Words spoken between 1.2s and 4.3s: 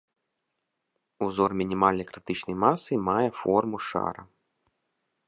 Узор мінімальнай крытычнай масы мае форму шара.